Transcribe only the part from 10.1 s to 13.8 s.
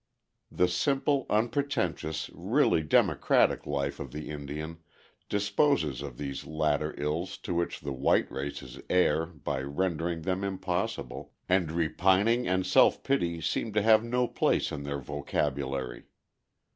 them impossible, and repining and self pity seem